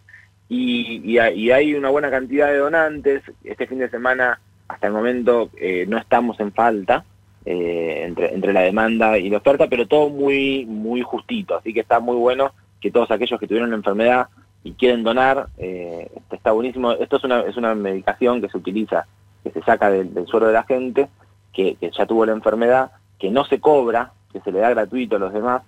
y, 0.55 1.19
hay 1.19 1.75
una 1.75 1.91
buena 1.91 2.11
cantidad 2.11 2.49
de 2.49 2.59
donantes. 2.59 3.23
Este 3.43 3.67
fin 3.67 3.79
de 3.79 3.91
semana, 3.91 4.41
hasta 4.69 4.87
el 4.87 4.93
momento, 4.93 5.51
eh, 5.57 5.85
no 5.89 5.99
estamos 5.99 6.39
en 6.41 6.53
falta 6.53 7.05
eh, 7.45 8.05
entre, 8.05 8.53
la 8.53 8.63
demanda 8.63 9.19
y 9.19 9.29
la 9.31 9.39
oferta, 9.39 9.67
pero 9.69 9.87
todo 9.87 10.09
muy, 10.09 10.65
muy 10.67 11.03
justito. 11.03 11.57
Así 11.57 11.73
que 11.73 11.81
está 11.81 12.01
muy 12.01 12.17
bueno 12.17 12.53
que 12.81 12.91
todos 12.91 13.11
aquellos 13.11 13.41
que 13.41 13.47
tuvieron 13.47 13.71
la 13.71 13.77
enfermedad 13.77 14.29
y 14.63 14.73
quieren 14.73 15.03
donar, 15.03 15.49
eh, 15.59 16.11
está 16.31 16.53
buenísimo. 16.53 16.93
Esto 16.93 17.17
es 17.17 17.25
una, 17.25 17.41
es 17.43 17.57
una 17.57 17.75
medicación 17.75 18.41
que 18.41 18.49
se 18.49 18.59
utiliza, 18.59 19.07
que 19.43 19.51
se 19.51 19.63
saca 19.63 19.91
del, 19.91 20.27
suelo 20.27 20.47
de 20.47 20.53
la 20.53 20.65
gente, 20.65 21.09
que, 21.53 21.77
que 21.77 21.91
ya 21.91 22.07
tuvo 22.07 22.25
la 22.27 22.33
enfermedad, 22.33 22.93
que 23.19 23.31
no 23.31 23.45
se 23.45 23.61
cobra, 23.61 24.13
que 24.33 24.41
se 24.41 24.53
le 24.53 24.61
da 24.61 24.71
gratuito 24.71 25.17
a 25.17 25.21
los 25.21 25.33
demás 25.33 25.63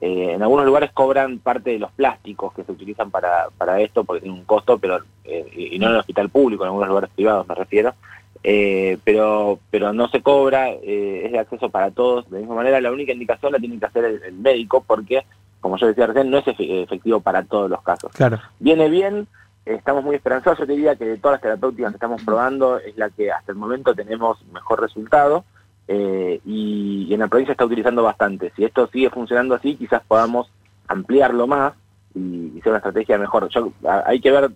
eh, 0.00 0.32
en 0.32 0.42
algunos 0.42 0.64
lugares 0.64 0.92
cobran 0.92 1.38
parte 1.40 1.70
de 1.70 1.78
los 1.78 1.92
plásticos 1.92 2.54
que 2.54 2.64
se 2.64 2.72
utilizan 2.72 3.10
para, 3.10 3.48
para 3.58 3.80
esto, 3.80 4.04
porque 4.04 4.22
tiene 4.22 4.38
un 4.38 4.44
costo, 4.44 4.78
pero 4.78 5.00
eh, 5.24 5.46
y 5.54 5.78
no 5.78 5.86
en 5.86 5.92
el 5.92 5.98
hospital 5.98 6.30
público, 6.30 6.62
en 6.62 6.68
algunos 6.68 6.88
lugares 6.88 7.10
privados 7.14 7.46
me 7.46 7.54
refiero. 7.54 7.94
eh, 8.42 8.96
pero, 9.04 9.58
pero 9.70 9.92
no 9.92 10.08
se 10.08 10.22
cobra, 10.22 10.70
es 10.70 11.32
de 11.32 11.38
acceso 11.38 11.68
para 11.68 11.90
todos. 11.90 12.30
De 12.30 12.38
misma 12.38 12.54
manera, 12.54 12.80
la 12.80 12.90
única 12.90 13.12
indicación 13.12 13.52
la 13.52 13.58
tiene 13.58 13.78
que 13.78 13.86
hacer 13.86 14.04
el, 14.04 14.32
médico 14.32 14.82
porque, 14.86 15.26
como 15.60 15.76
yo 15.76 15.86
decía 15.86 16.06
recién, 16.06 16.30
no 16.30 16.38
es 16.38 16.44
efectivo 16.46 17.20
para 17.20 17.42
todos 17.44 17.68
los 17.68 17.82
casos. 17.82 18.10
Claro. 18.12 18.40
Viene 18.58 18.88
bien, 18.88 19.28
estamos 19.66 20.02
muy 20.02 20.16
esperanzados. 20.16 20.60
Yo 20.60 20.66
diría 20.66 20.96
que 20.96 21.04
de 21.04 21.18
todas 21.18 21.34
las 21.34 21.42
terapéuticas 21.42 21.90
que 21.90 21.96
estamos 21.96 22.22
probando 22.22 22.78
es 22.78 22.96
la 22.96 23.10
que 23.10 23.30
hasta 23.30 23.52
el 23.52 23.58
momento 23.58 23.94
tenemos 23.94 24.42
mejor 24.46 24.80
resultado. 24.80 25.44
Eh, 25.88 26.40
y, 26.44 27.12
en 27.12 27.20
la 27.20 27.28
provincia 27.28 27.52
está 27.52 27.64
utilizando 27.64 28.02
bastante. 28.02 28.52
Si 28.54 28.64
esto 28.64 28.88
sigue 28.88 29.10
funcionando 29.10 29.54
así, 29.54 29.76
quizás 29.76 30.02
podamos 30.06 30.50
ampliarlo 30.86 31.46
más 31.46 31.74
y, 32.14 32.52
y 32.56 32.60
ser 32.62 32.68
una 32.68 32.78
estrategia 32.78 33.18
mejor. 33.18 33.48
Yo, 33.48 33.72
hay 34.06 34.20
que 34.20 34.30
ver 34.30 34.50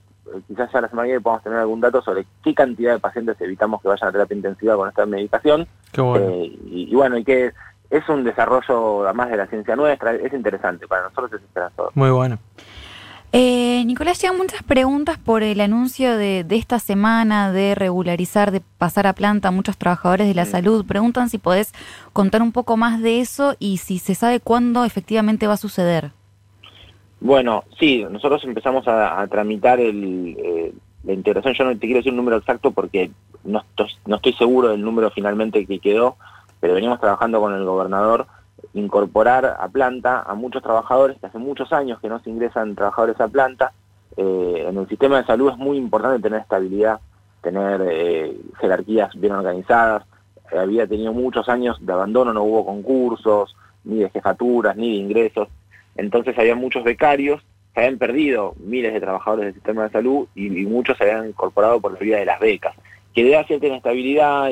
quizás 0.46 0.70
ya 0.72 0.80
la 0.80 0.88
semana 0.88 1.06
que 1.06 1.12
viene 1.12 1.22
podamos 1.22 1.42
tener 1.42 1.58
algún 1.58 1.80
dato 1.80 2.02
sobre 2.02 2.24
qué 2.42 2.54
cantidad 2.54 2.92
de 2.92 2.98
pacientes 2.98 3.40
evitamos 3.40 3.80
que 3.80 3.88
vayan 3.88 4.08
a 4.08 4.12
terapia 4.12 4.36
intensiva 4.36 4.76
con 4.76 4.88
esta 4.88 5.06
medicación. 5.06 5.66
Eh, 5.96 6.58
y, 6.66 6.94
bueno, 6.94 7.16
y 7.18 7.24
que 7.24 7.52
es 7.90 8.08
un 8.08 8.24
desarrollo 8.24 9.04
además 9.04 9.30
de 9.30 9.36
la 9.36 9.46
ciencia 9.46 9.76
nuestra, 9.76 10.14
es 10.14 10.32
interesante, 10.32 10.86
para 10.86 11.02
nosotros 11.04 11.32
es 11.34 11.42
esperanzador. 11.42 11.92
Muy 11.94 12.10
bueno. 12.10 12.38
Eh, 13.36 13.82
Nicolás, 13.84 14.22
llegan 14.22 14.38
muchas 14.38 14.62
preguntas 14.62 15.18
por 15.18 15.42
el 15.42 15.60
anuncio 15.60 16.16
de, 16.16 16.46
esta 16.50 16.78
semana 16.78 17.50
de 17.50 17.74
regularizar, 17.74 18.52
de 18.52 18.62
pasar 18.78 19.08
a 19.08 19.12
planta 19.12 19.48
a 19.48 19.50
muchos 19.50 19.76
trabajadores 19.76 20.28
de 20.28 20.34
la 20.34 20.44
salud. 20.44 20.86
Preguntan 20.86 21.28
si 21.28 21.38
podés 21.38 21.72
contar 22.12 22.42
un 22.42 22.52
poco 22.52 22.76
más 22.76 23.02
de 23.02 23.18
eso 23.18 23.56
y 23.58 23.78
si 23.78 23.98
se 23.98 24.14
sabe 24.14 24.38
cuándo 24.38 24.84
efectivamente 24.84 25.48
va 25.48 25.54
a 25.54 25.56
suceder. 25.56 26.12
Bueno, 27.18 27.64
sí, 27.76 28.06
nosotros 28.08 28.44
empezamos 28.44 28.86
a, 28.86 29.26
tramitar 29.26 29.80
el, 29.80 30.36
eh, 30.38 30.72
la 31.02 31.12
integración. 31.12 31.54
Yo 31.54 31.64
no 31.64 31.72
te 31.72 31.80
quiero 31.80 31.96
decir 31.96 32.12
un 32.12 32.18
número 32.18 32.36
exacto 32.36 32.70
porque 32.70 33.10
no 33.42 33.64
estoy, 34.12 34.32
seguro 34.34 34.68
del 34.68 34.82
número 34.82 35.10
finalmente 35.10 35.66
que 35.66 35.80
quedó, 35.80 36.16
pero 36.60 36.74
venimos 36.74 37.00
trabajando 37.00 37.40
con 37.40 37.52
el 37.52 37.64
gobernador 37.64 38.28
incorporar 38.74 39.56
a 39.58 39.68
planta 39.68 40.22
a 40.22 40.34
muchos 40.34 40.62
trabajadores 40.62 41.18
que 41.18 41.26
hace 41.26 41.38
muchos 41.38 41.72
años 41.72 42.00
que 42.00 42.08
no 42.08 42.20
se 42.20 42.30
ingresan 42.30 42.74
trabajadores 42.74 43.20
a 43.20 43.28
planta. 43.28 43.72
Eh, 44.16 44.66
en 44.68 44.76
el 44.76 44.88
sistema 44.88 45.18
de 45.18 45.26
salud 45.26 45.50
es 45.50 45.56
muy 45.56 45.76
importante 45.76 46.20
tener 46.20 46.40
estabilidad, 46.40 47.00
tener 47.42 47.80
eh, 47.90 48.36
jerarquías 48.60 49.10
bien 49.14 49.32
organizadas. 49.32 50.04
había 50.56 50.86
tenido 50.86 51.12
muchos 51.12 51.48
años 51.48 51.78
de 51.80 51.92
abandono, 51.92 52.32
no 52.32 52.42
hubo 52.42 52.66
concursos, 52.66 53.56
ni 53.84 53.98
de 53.98 54.10
jefaturas, 54.10 54.76
ni 54.76 54.90
de 54.90 54.96
ingresos. 54.96 55.48
Entonces 55.96 56.36
había 56.38 56.56
muchos 56.56 56.82
becarios, 56.84 57.42
se 57.74 57.80
habían 57.80 57.98
perdido 57.98 58.54
miles 58.58 58.92
de 58.92 59.00
trabajadores 59.00 59.46
del 59.46 59.54
sistema 59.54 59.84
de 59.84 59.90
salud 59.90 60.26
y, 60.34 60.48
muchos 60.66 60.96
se 60.96 61.04
habían 61.04 61.28
incorporado 61.28 61.80
por 61.80 61.92
la 61.92 61.98
vía 61.98 62.18
de 62.18 62.24
las 62.24 62.40
becas, 62.40 62.74
que 63.14 63.28
da 63.30 63.44
cierta 63.44 63.66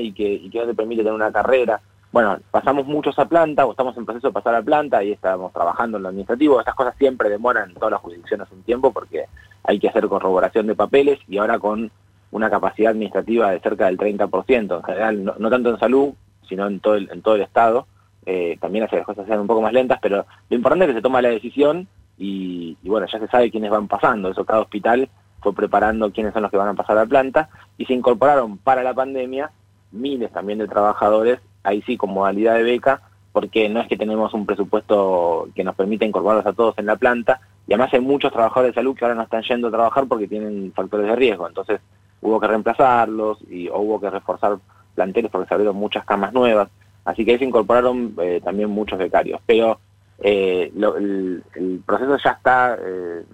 y 0.00 0.12
que, 0.12 0.33
y 0.35 0.50
que 0.50 0.59
no 0.59 0.67
te 0.67 0.75
permite 0.75 1.02
tener 1.02 1.14
una 1.14 1.33
carrera. 1.33 1.81
Bueno, 2.12 2.38
pasamos 2.50 2.87
muchos 2.87 3.19
a 3.19 3.25
planta 3.25 3.64
o 3.64 3.71
estamos 3.71 3.97
en 3.97 4.04
proceso 4.04 4.28
de 4.28 4.35
pasar 4.35 4.54
a 4.54 4.62
planta 4.62 5.02
y 5.02 5.12
estamos 5.12 5.50
trabajando 5.50 5.97
en 5.97 6.02
lo 6.02 6.11
administrativo. 6.11 6.61
Estas 6.61 6.75
cosas 6.75 6.95
siempre 6.99 7.31
demoran 7.31 7.71
en 7.71 7.75
todas 7.75 7.92
las 7.92 8.02
jurisdicciones 8.02 8.49
un 8.52 8.62
tiempo 8.62 8.92
porque 8.92 9.25
hay 9.64 9.78
que 9.78 9.88
hacer 9.88 10.07
corroboración 10.09 10.66
de 10.66 10.75
papeles 10.75 11.19
y 11.26 11.38
ahora 11.38 11.59
con 11.59 11.90
una 12.31 12.50
capacidad 12.50 12.90
administrativa 12.90 13.50
de 13.50 13.61
cerca 13.61 13.87
del 13.87 13.97
30%, 13.97 14.76
en 14.76 14.83
general, 14.83 15.25
no, 15.38 15.50
tanto 15.50 15.71
en 15.71 15.78
salud, 15.78 16.12
sino 16.47 16.66
en 16.66 16.81
todo 16.81 16.97
el, 16.97 17.11
en 17.11 17.23
todo 17.23 17.37
el 17.37 17.42
Estado, 17.42 17.87
eh, 18.26 18.59
también 18.61 18.85
hace 18.85 18.92
que 18.92 18.99
las 18.99 19.07
cosas 19.07 19.26
sean 19.26 19.40
un 19.40 19.47
poco 19.47 19.62
más 19.62 19.73
lentas, 19.73 19.99
pero 20.02 20.26
lo 20.50 20.57
importante 20.57 20.85
es 20.85 20.90
que 20.90 20.97
se 20.97 21.02
toma 21.02 21.23
la 21.23 21.31
decisión 21.31 21.88
y, 22.19 22.76
bueno, 22.83 23.07
ya 23.07 23.19
se 23.19 23.28
sabe 23.28 23.50
quiénes 23.50 23.71
van 23.71 23.88
pasando, 23.88 24.31
eso 24.31 24.45
cada 24.45 24.61
hospital 24.61 25.09
fue 25.40 25.54
preparando 25.54 26.12
quiénes 26.12 26.33
son 26.33 26.42
los 26.42 26.50
que 26.50 26.57
van 26.59 26.69
a 26.69 26.75
pasar 26.75 26.97
a 26.99 27.02
la 27.02 27.07
planta 27.07 27.49
y 27.78 27.87
se 27.87 27.95
incorporaron 27.95 28.59
para 28.59 28.83
la 28.83 28.95
pandemia 28.95 29.50
miles 29.92 30.31
también 30.33 30.59
de 30.59 30.69
trabajadores, 30.69 31.40
ahí 31.62 31.83
sí 31.83 31.97
con 31.97 32.11
modalidad 32.11 32.54
de 32.54 32.62
beca, 32.62 33.02
porque 33.33 33.69
no 33.69 33.81
es 33.81 33.88
que 33.88 33.97
tenemos 33.97 34.35
un 34.35 34.47
presupuesto 34.47 35.49
que 35.54 35.64
nos 35.64 35.75
permita 35.75 36.04
incorporarlos 36.04 36.47
a 36.47 36.52
todos 36.52 36.76
en 36.78 36.87
la 36.87 36.97
planta, 36.97 37.40
y 37.66 37.73
además 37.73 37.95
hay 37.95 38.00
muchos 38.00 38.33
trabajadores 38.33 38.75
de 38.75 38.81
salud 38.81 38.97
que 38.97 39.04
ahora 39.04 39.14
no 39.14 39.23
están 39.23 39.42
yendo 39.42 39.69
a 39.69 39.73
trabajar 39.73 40.07
porque 40.07 40.28
tienen 40.28 40.73
factores 40.75 41.07
de 41.07 41.16
riesgo, 41.16 41.47
entonces 41.47 41.81
hubo 42.23 42.40
que 42.40 42.47
reemplazarlos 42.47 43.38
y 43.50 43.69
o 43.69 43.78
hubo 43.78 44.00
que 44.00 44.11
reforzar 44.11 44.59
planteles 44.95 45.31
porque 45.31 45.49
se 45.49 45.54
abrieron 45.54 45.76
muchas 45.76 46.04
camas 46.04 46.33
nuevas. 46.33 46.69
Así 47.04 47.25
que 47.25 47.33
ahí 47.33 47.38
se 47.38 47.45
incorporaron 47.45 48.14
eh, 48.21 48.40
también 48.42 48.71
muchos 48.71 48.99
becarios. 48.99 49.40
Pero 49.45 49.81
eh, 50.19 50.73
el, 50.75 51.83
proceso 51.85 52.16
ya 52.16 52.31
está 52.31 52.76
eh, 52.81 53.25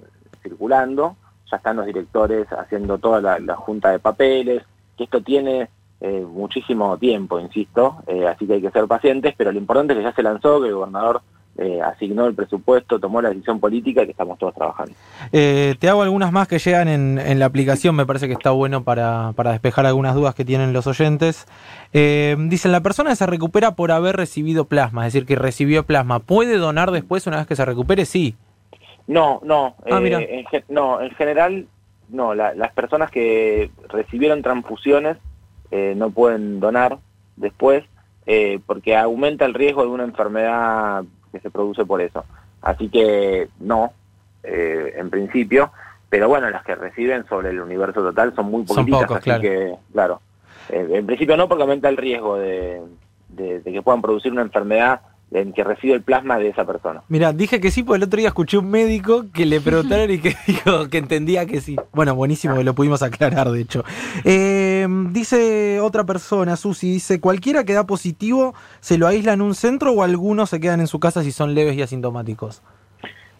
circulando, 0.42 1.16
ya 1.50 1.58
están 1.58 1.76
los 1.76 1.86
directores 1.86 2.46
haciendo 2.52 2.98
toda 2.98 3.38
la, 3.40 3.56
junta 3.56 3.90
de 3.90 3.98
papeles, 3.98 4.62
que 4.96 5.04
esto 5.04 5.22
tiene 5.22 5.68
muchísimo 6.00 6.96
tiempo, 6.96 7.40
insisto, 7.40 7.96
así 8.28 8.46
que 8.46 8.54
hay 8.54 8.62
que 8.62 8.70
ser 8.70 8.86
pacientes, 8.86 9.34
pero 9.36 9.50
lo 9.50 9.58
importante 9.58 9.92
es 9.92 9.98
que 9.98 10.04
ya 10.04 10.14
se 10.14 10.22
lanzó, 10.22 10.60
que 10.60 10.68
el 10.68 10.74
gobernador 10.74 11.22
eh, 11.60 11.80
asignó 11.82 12.26
el 12.26 12.36
presupuesto, 12.36 13.00
tomó 13.00 13.20
la 13.20 13.30
decisión 13.30 13.58
política 13.58 14.02
y 14.02 14.04
que 14.04 14.12
estamos 14.12 14.38
todos 14.38 14.54
trabajando. 14.54 14.92
Eh, 15.32 15.74
te 15.80 15.88
hago 15.88 16.02
algunas 16.02 16.30
más 16.30 16.46
que 16.46 16.60
llegan 16.60 16.86
en, 16.86 17.38
la 17.40 17.46
aplicación, 17.46 17.96
me 17.96 18.06
parece 18.06 18.28
que 18.28 18.34
está 18.34 18.52
bueno 18.52 18.84
para, 18.84 19.32
despejar 19.36 19.84
algunas 19.84 20.14
dudas 20.14 20.36
que 20.36 20.44
tienen 20.44 20.72
los 20.72 20.86
oyentes. 20.86 21.48
Eh, 21.92 22.36
dicen, 22.38 22.70
la 22.70 22.80
persona 22.80 23.12
se 23.16 23.26
recupera 23.26 23.74
por 23.74 23.90
haber 23.90 24.14
recibido 24.14 24.66
plasma, 24.66 25.04
es 25.04 25.12
decir, 25.12 25.26
que 25.26 25.34
recibió 25.34 25.82
plasma. 25.82 26.20
¿Puede 26.20 26.58
donar 26.58 26.92
después 26.92 27.26
una 27.26 27.38
vez 27.38 27.48
que 27.48 27.56
se 27.56 27.64
recupere? 27.64 28.04
Sí. 28.04 28.36
No, 29.08 29.40
no. 29.42 29.74
Ah, 29.90 30.00
en, 30.00 30.44
no, 30.68 31.00
en 31.00 31.10
general, 31.16 31.66
no. 32.08 32.36
las 32.36 32.72
personas 32.72 33.10
que 33.10 33.72
recibieron 33.88 34.42
transfusiones 34.42 35.16
no 35.70 36.10
pueden 36.10 36.60
donar 36.60 36.98
después 37.36 37.84
porque 38.66 38.96
aumenta 38.96 39.44
el 39.44 39.54
riesgo 39.54 39.82
de 39.82 39.88
una 39.88 40.04
enfermedad 40.04 41.04
que 41.32 41.40
se 41.40 41.50
produce 41.50 41.84
por 41.84 42.00
eso. 42.00 42.24
Así 42.62 42.88
que 42.88 43.48
no, 43.60 43.92
eh, 44.42 44.94
en 44.96 45.10
principio, 45.10 45.70
pero 46.08 46.28
bueno, 46.28 46.50
las 46.50 46.64
que 46.64 46.74
reciben 46.74 47.26
sobre 47.28 47.50
el 47.50 47.60
universo 47.60 48.02
total 48.02 48.34
son 48.34 48.50
muy 48.50 48.64
poquitas, 48.64 49.10
así 49.10 49.40
que, 49.40 49.74
claro, 49.92 50.20
eh, 50.68 50.86
en 50.90 51.06
principio 51.06 51.36
no 51.36 51.48
porque 51.48 51.62
aumenta 51.62 51.88
el 51.88 51.96
riesgo 51.96 52.36
de, 52.36 52.82
de 53.28 53.62
que 53.62 53.82
puedan 53.82 54.02
producir 54.02 54.32
una 54.32 54.42
enfermedad 54.42 55.00
en 55.30 55.52
que 55.52 55.62
recibe 55.62 55.94
el 55.94 56.02
plasma 56.02 56.38
de 56.38 56.48
esa 56.48 56.64
persona. 56.64 57.02
Mira, 57.08 57.32
dije 57.32 57.60
que 57.60 57.70
sí, 57.70 57.82
porque 57.82 57.98
el 57.98 58.04
otro 58.04 58.18
día 58.18 58.28
escuché 58.28 58.58
un 58.58 58.70
médico 58.70 59.26
que 59.32 59.46
le 59.46 59.60
preguntaron 59.60 60.10
y 60.10 60.18
que 60.18 60.34
dijo 60.46 60.88
que 60.88 60.98
entendía 60.98 61.46
que 61.46 61.60
sí. 61.60 61.76
Bueno, 61.92 62.14
buenísimo 62.14 62.56
que 62.56 62.64
lo 62.64 62.74
pudimos 62.74 63.02
aclarar, 63.02 63.50
de 63.50 63.60
hecho. 63.60 63.84
Eh, 64.24 64.86
dice 65.10 65.80
otra 65.80 66.04
persona, 66.04 66.56
Susi, 66.56 66.92
dice, 66.92 67.20
¿cualquiera 67.20 67.64
que 67.64 67.74
da 67.74 67.86
positivo 67.86 68.54
se 68.80 68.98
lo 68.98 69.06
aísla 69.06 69.34
en 69.34 69.42
un 69.42 69.54
centro 69.54 69.92
o 69.92 70.02
algunos 70.02 70.50
se 70.50 70.60
quedan 70.60 70.80
en 70.80 70.86
su 70.86 71.00
casa 71.00 71.22
si 71.22 71.32
son 71.32 71.54
leves 71.54 71.76
y 71.76 71.82
asintomáticos? 71.82 72.62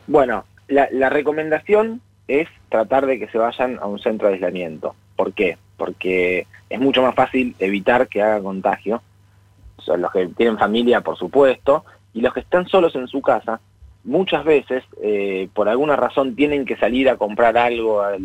Bueno, 0.06 0.44
la, 0.68 0.88
la 0.90 1.08
recomendación 1.08 2.00
es 2.28 2.48
tratar 2.68 3.06
de 3.06 3.18
que 3.18 3.28
se 3.28 3.38
vayan 3.38 3.78
a 3.78 3.86
un 3.86 3.98
centro 3.98 4.28
de 4.28 4.34
aislamiento. 4.34 4.94
¿Por 5.16 5.32
qué? 5.32 5.56
Porque 5.76 6.46
es 6.68 6.80
mucho 6.80 7.02
más 7.02 7.14
fácil 7.14 7.54
evitar 7.58 8.08
que 8.08 8.22
haga 8.22 8.42
contagio 8.42 9.02
son 9.78 10.02
los 10.02 10.12
que 10.12 10.26
tienen 10.28 10.58
familia, 10.58 11.00
por 11.00 11.16
supuesto, 11.16 11.84
y 12.14 12.20
los 12.20 12.32
que 12.32 12.40
están 12.40 12.66
solos 12.68 12.94
en 12.94 13.06
su 13.08 13.20
casa, 13.20 13.60
muchas 14.04 14.44
veces, 14.44 14.84
eh, 15.02 15.48
por 15.54 15.68
alguna 15.68 15.96
razón, 15.96 16.34
tienen 16.34 16.64
que 16.64 16.76
salir 16.76 17.08
a 17.08 17.16
comprar 17.16 17.56
algo 17.56 18.02
a 18.02 18.16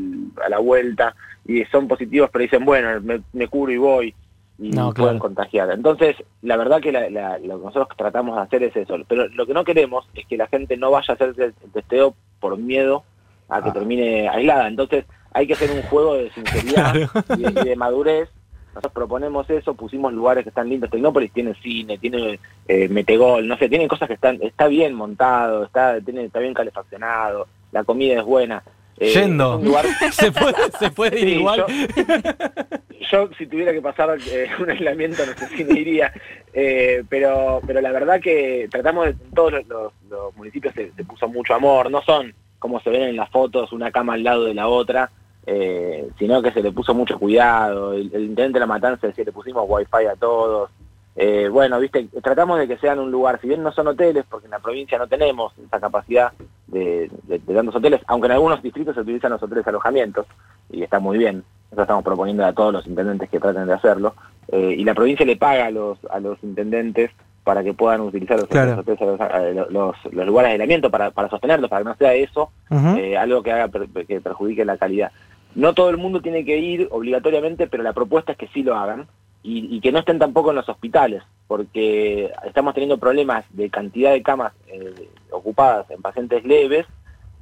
la 0.49 0.59
vuelta 0.59 1.15
y 1.45 1.63
son 1.65 1.87
positivos, 1.87 2.29
pero 2.31 2.43
dicen, 2.43 2.65
bueno, 2.65 3.21
me, 3.33 3.47
curo 3.47 3.71
y 3.71 3.77
voy 3.77 4.15
y 4.57 4.71
pueden 4.71 5.19
contagiar. 5.19 5.71
Entonces, 5.71 6.15
la 6.41 6.57
verdad 6.57 6.79
que 6.79 6.91
lo 6.91 6.99
que 6.99 7.47
nosotros 7.47 7.87
tratamos 7.97 8.35
de 8.35 8.41
hacer 8.41 8.63
es 8.63 8.75
eso, 8.75 8.95
pero 9.07 9.27
lo 9.27 9.45
que 9.45 9.53
no 9.53 9.63
queremos 9.63 10.07
es 10.15 10.25
que 10.25 10.37
la 10.37 10.47
gente 10.47 10.77
no 10.77 10.91
vaya 10.91 11.11
a 11.11 11.15
hacer 11.15 11.33
el 11.37 11.53
testeo 11.71 12.15
por 12.39 12.57
miedo 12.57 13.03
a 13.49 13.61
que 13.61 13.69
ah. 13.69 13.73
termine 13.73 14.29
aislada. 14.29 14.67
Entonces, 14.67 15.05
hay 15.33 15.47
que 15.47 15.53
hacer 15.53 15.71
un 15.71 15.81
juego 15.83 16.15
de 16.15 16.31
sinceridad 16.31 16.95
y 17.37 17.43
de 17.43 17.75
madurez 17.75 18.29
nosotros 18.73 18.93
proponemos 18.93 19.49
eso, 19.49 19.75
pusimos 19.75 20.11
lugares 20.13 20.43
que 20.43 20.49
están 20.49 20.67
lindos. 20.67 20.89
Tecnópolis 20.89 21.31
tiene 21.31 21.53
cine, 21.61 21.97
tiene 21.99 22.39
eh, 22.67 22.89
metegol, 22.89 23.47
no 23.47 23.57
sé, 23.57 23.69
tienen 23.69 23.87
cosas 23.87 24.07
que 24.07 24.15
están, 24.15 24.39
está 24.41 24.67
bien 24.67 24.95
montado, 24.95 25.63
está, 25.65 26.01
tiene, 26.01 26.25
está 26.25 26.39
bien 26.39 26.53
calefaccionado, 26.53 27.47
la 27.71 27.83
comida 27.83 28.19
es 28.19 28.25
buena. 28.25 28.63
Eh, 28.97 29.13
Yendo. 29.13 29.61
¿Se, 30.11 30.31
puede, 30.31 30.71
se 30.79 30.91
puede 30.91 31.19
ir 31.19 31.27
igual. 31.29 31.65
Yo, 33.11 33.29
si 33.37 33.47
tuviera 33.47 33.73
que 33.73 33.81
pasar 33.81 34.17
eh, 34.31 34.47
un 34.59 34.69
aislamiento 34.69 35.25
no 35.25 35.33
sé 35.33 35.47
si 35.55 35.63
me 35.63 35.79
iría, 35.79 36.11
eh, 36.53 37.03
pero, 37.09 37.61
pero 37.65 37.81
la 37.81 37.91
verdad 37.91 38.19
que 38.19 38.67
tratamos 38.71 39.05
de, 39.05 39.11
en 39.11 39.31
todos 39.31 39.53
los, 39.67 39.93
municipios 40.35 40.73
se, 40.73 40.91
se 40.93 41.03
puso 41.03 41.27
mucho 41.27 41.53
amor, 41.53 41.91
no 41.91 42.01
son 42.01 42.33
como 42.59 42.79
se 42.79 42.89
ven 42.89 43.03
en 43.03 43.17
las 43.17 43.29
fotos, 43.29 43.73
una 43.73 43.91
cama 43.91 44.13
al 44.13 44.23
lado 44.23 44.45
de 44.45 44.53
la 44.53 44.69
otra, 44.69 45.11
eh, 45.45 46.09
sino 46.17 46.41
que 46.41 46.51
se 46.51 46.61
le 46.63 46.71
puso 46.71 46.93
mucho 46.93 47.17
cuidado. 47.19 47.93
El, 47.93 48.05
intendente 48.13 48.53
de 48.53 48.59
la 48.61 48.65
matanza 48.65 49.07
decía, 49.07 49.25
le 49.25 49.31
pusimos 49.31 49.65
wifi 49.67 50.05
a 50.11 50.15
todos. 50.15 50.69
Eh, 51.15 51.47
bueno, 51.47 51.79
viste, 51.79 52.07
tratamos 52.23 52.57
de 52.57 52.67
que 52.67 52.77
sean 52.77 52.97
un 52.99 53.11
lugar, 53.11 53.39
si 53.39 53.47
bien 53.47 53.61
no 53.61 53.71
son 53.71 53.87
hoteles, 53.87 54.25
porque 54.27 54.45
en 54.47 54.51
la 54.51 54.59
provincia 54.59 54.97
no 54.97 55.07
tenemos 55.07 55.53
esa 55.63 55.79
capacidad 55.79 56.31
de, 56.67 57.11
de, 57.23 57.37
tantos 57.39 57.75
hoteles, 57.75 58.01
aunque 58.07 58.25
en 58.25 58.31
algunos 58.31 58.63
distritos 58.63 58.95
se 58.95 59.01
utilizan 59.01 59.31
los 59.31 59.43
hoteles 59.43 59.67
alojamientos, 59.67 60.25
y 60.71 60.81
está 60.81 60.99
muy 60.99 61.19
bien. 61.19 61.43
nosotros 61.65 61.83
estamos 61.83 62.03
proponiendo 62.03 62.43
a 62.45 62.53
todos 62.53 62.73
los 62.73 62.87
intendentes 62.87 63.29
que 63.29 63.39
traten 63.39 63.67
de 63.67 63.73
hacerlo, 63.73 64.15
eh, 64.47 64.73
y 64.75 64.83
la 64.83 64.95
provincia 64.95 65.23
le 65.25 65.35
paga 65.37 65.67
a 65.67 65.71
los, 65.71 65.99
a 66.09 66.19
los 66.19 66.41
intendentes 66.43 67.11
para 67.43 67.63
que 67.63 67.73
puedan 67.75 68.01
utilizar 68.01 68.39
los, 68.39 68.47
Claro. 68.47 68.79
hoteles, 68.79 68.99
eh, 69.01 69.53
los, 69.53 69.71
los- 69.71 70.13
los 70.13 70.25
lugares 70.25 70.49
de 70.49 70.53
aislamiento 70.53 70.89
para, 70.89 71.11
para 71.11 71.29
sostenerlos, 71.29 71.69
para 71.69 71.83
que 71.83 71.89
no 71.89 71.95
sea 71.95 72.13
eso 72.15 72.49
eh, 72.97 73.17
algo 73.17 73.43
que 73.43 73.51
haga 73.51 73.69
que 74.07 74.19
perjudique 74.19 74.65
la 74.65 74.77
calidad. 74.77 75.11
No 75.55 75.73
todo 75.73 75.89
el 75.89 75.97
mundo 75.97 76.21
tiene 76.21 76.45
que 76.45 76.57
ir 76.57 76.87
obligatoriamente, 76.91 77.67
pero 77.67 77.83
la 77.83 77.93
propuesta 77.93 78.31
es 78.31 78.37
que 78.37 78.47
sí 78.47 78.63
lo 78.63 78.75
hagan 78.75 79.07
y, 79.43 79.81
que 79.81 79.91
no 79.91 79.99
estén 79.99 80.19
tampoco 80.19 80.51
en 80.51 80.55
los 80.55 80.69
hospitales, 80.69 81.21
porque 81.47 82.31
estamos 82.45 82.73
teniendo 82.73 82.97
problemas 82.97 83.45
de 83.49 83.69
cantidad 83.69 84.13
de 84.13 84.23
camas 84.23 84.53
eh, 84.67 85.09
ocupadas 85.31 85.89
en 85.91 86.01
pacientes 86.01 86.45
leves 86.45 86.85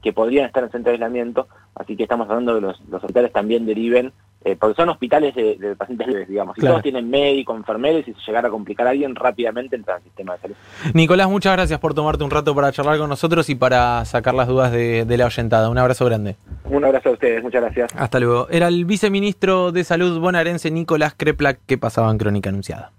que 0.02 0.12
podrían 0.12 0.48
estar 0.48 0.64
en 0.64 0.72
centro 0.72 0.90
de 0.90 0.96
aislamiento, 0.96 1.48
así 1.76 1.96
que 1.96 2.04
estamos 2.04 2.28
hablando 2.28 2.56
de 2.56 2.62
los, 2.62 2.82
los 2.90 3.04
hospitales 3.04 3.32
también 3.32 3.68
deriven, 3.68 4.12
eh, 4.44 4.56
porque 4.60 4.76
son 4.76 4.90
hospitales 4.90 5.36
de, 5.36 5.56
de 5.58 5.76
pacientes 5.76 6.08
leves, 6.08 6.28
digamos, 6.28 6.58
y 6.58 6.62
Claro. 6.62 6.74
todos 6.76 6.84
tienen 6.84 7.10
médico, 7.10 7.56
enfermeros, 7.56 8.08
y 8.08 8.14
si 8.14 8.20
llegara 8.28 8.48
a 8.48 8.52
complicar 8.52 8.88
a 8.88 8.92
alguien, 8.92 9.16
rápidamente 9.16 9.76
entra 9.76 9.96
al 9.96 10.04
sistema 10.04 10.34
de 10.34 10.40
salud. 10.42 10.56
Nicolás, 10.94 11.30
muchas 11.30 11.54
gracias 11.54 11.80
por 11.80 11.94
tomarte 11.94 12.24
un 12.24 12.32
rato 12.32 12.54
para 12.56 12.72
charlar 12.72 12.98
con 12.98 13.10
nosotros 13.10 13.50
y 13.50 13.56
para 13.56 14.04
sacar 14.06 14.34
las 14.34 14.48
dudas 14.48 14.72
de, 14.72 15.06
de 15.06 15.18
la 15.18 15.26
oyentada. 15.26 15.70
Un 15.70 15.78
abrazo 15.78 16.06
grande. 16.06 16.36
Un 16.66 16.84
abrazo 16.86 17.10
a 17.10 17.12
ustedes, 17.14 17.44
muchas 17.44 17.62
gracias. 17.62 17.92
Hasta 17.96 18.20
luego. 18.20 18.48
Era 18.50 18.68
el 18.68 18.86
viceministro 18.86 19.72
de 19.72 19.84
Salud 19.84 20.20
bonaerense 20.20 20.72
Nicolás 20.72 21.14
Kreplak 21.16 21.60
que 21.66 21.78
pasaba 21.78 22.10
en 22.12 22.18
Crónica 22.18 22.50
Anunciada. 22.50 22.92